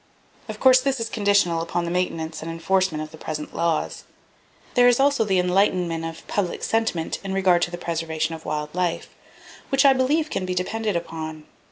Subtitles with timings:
[0.49, 4.03] Of course, this is conditional upon the maintenance and enforcement of the present laws.
[4.73, 8.73] There is also the enlightenment of public sentiment in regard to the preservation of wild
[8.73, 9.13] life,
[9.69, 11.43] which I believe can be depended upon.